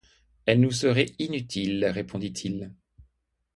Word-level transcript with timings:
Elles 0.47 0.59
nous 0.59 0.71
seraient 0.71 1.13
inutiles», 1.19 1.85
répondit-il. 1.93 2.73